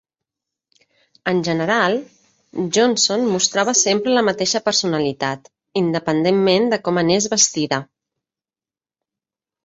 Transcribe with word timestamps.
En 1.31 1.39
general, 1.47 1.97
Johnson 2.77 3.25
mostrava 3.33 3.75
sempre 3.81 4.15
la 4.15 4.23
mateixa 4.29 4.61
personalitat, 4.69 5.51
independentment 5.81 6.65
de 6.71 6.79
com 6.87 6.99
anés 7.03 7.29
vestida. 7.35 7.79